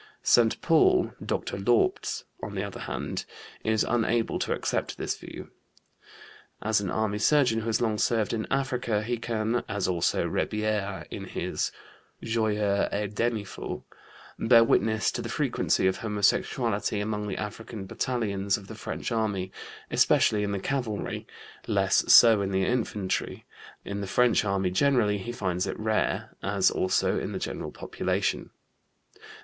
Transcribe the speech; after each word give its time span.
Saint 0.23 0.59
Paul 0.63 1.13
("Dr. 1.23 1.59
Laupts"), 1.59 2.23
on 2.41 2.55
the 2.55 2.63
other 2.63 2.79
hand, 2.79 3.23
is 3.63 3.83
unable 3.83 4.39
to 4.39 4.51
accept 4.51 4.97
this 4.97 5.15
view. 5.15 5.51
As 6.59 6.81
an 6.81 6.89
army 6.89 7.19
surgeon 7.19 7.59
who 7.59 7.67
has 7.67 7.81
long 7.81 7.99
served 7.99 8.33
in 8.33 8.47
Africa 8.49 9.03
he 9.03 9.17
can 9.19 9.63
(as 9.69 9.87
also 9.87 10.25
Rebierre 10.27 11.05
in 11.11 11.25
his 11.25 11.71
Joyeux 12.23 12.87
et 12.91 13.11
demifous) 13.13 13.83
bear 14.39 14.63
witness 14.63 15.11
to 15.11 15.21
the 15.21 15.29
frequency 15.29 15.85
of 15.85 15.97
homosexuality 15.97 16.99
among 16.99 17.27
the 17.27 17.37
African 17.37 17.85
battalions 17.85 18.57
of 18.57 18.65
the 18.65 18.73
French 18.73 19.11
army, 19.11 19.51
especially 19.91 20.41
in 20.41 20.51
the 20.51 20.57
cavalry, 20.59 21.27
less 21.67 22.11
so 22.11 22.41
in 22.41 22.49
the 22.49 22.65
infantry; 22.65 23.45
in 23.85 24.01
the 24.01 24.07
French 24.07 24.43
army 24.45 24.71
generally 24.71 25.19
he 25.19 25.31
finds 25.31 25.67
it 25.67 25.79
rare, 25.79 26.35
as 26.41 26.71
also 26.71 27.19
in 27.19 27.33
the 27.33 27.37
general 27.37 27.69
population. 27.69 28.49